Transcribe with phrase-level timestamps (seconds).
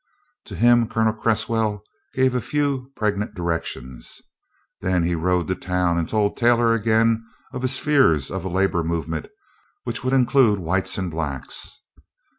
[0.45, 1.83] To him Colonel Cresswell
[2.15, 4.19] gave a few pregnant directions.
[4.79, 8.83] Then he rode to town, and told Taylor again of his fears of a labor
[8.83, 9.27] movement
[9.83, 11.81] which would include whites and blacks.